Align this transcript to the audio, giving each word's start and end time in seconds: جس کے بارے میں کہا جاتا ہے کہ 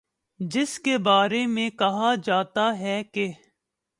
جس 0.39 0.79
کے 0.79 0.97
بارے 0.97 1.45
میں 1.47 1.69
کہا 1.69 2.13
جاتا 2.23 2.67
ہے 2.79 3.01
کہ 3.03 3.31